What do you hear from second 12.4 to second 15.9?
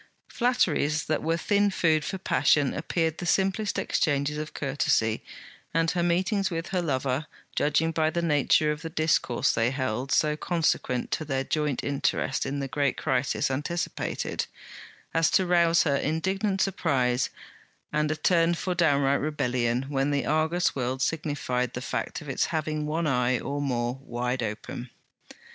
in the great crisis anticipated, as to rouse